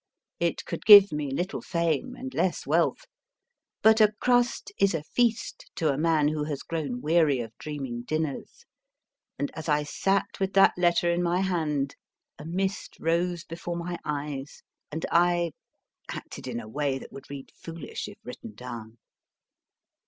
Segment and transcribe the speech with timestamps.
[0.39, 3.05] It could give me little fame and less wealth.
[3.83, 8.01] But a crust is a feast to a man who has grown weary of dreaming
[8.01, 8.65] dinners,
[9.37, 11.95] and as I sat with that letter in my hand
[12.39, 15.51] a mist rose before my eyes, and I
[16.09, 18.97] acted in a way that would read foolish if written down.